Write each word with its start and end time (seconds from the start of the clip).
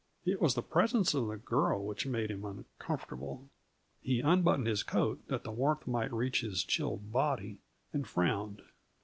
It 0.25 0.41
was 0.41 0.55
the 0.55 0.63
presence 0.63 1.13
of 1.13 1.27
the 1.27 1.37
girl 1.37 1.85
which 1.85 2.07
made 2.07 2.31
him 2.31 2.43
uncomfortable. 2.43 3.51
He 4.01 4.19
unbuttoned 4.19 4.65
his 4.65 4.81
coat 4.81 5.21
that 5.27 5.43
the 5.43 5.51
warmth 5.51 5.85
might 5.85 6.11
reach 6.11 6.41
his 6.41 6.63
chilled 6.63 7.11
body, 7.11 7.59
and 7.93 8.07
frowned. 8.07 8.63